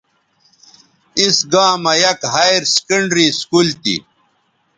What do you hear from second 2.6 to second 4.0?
سیکنڈری سکول تھی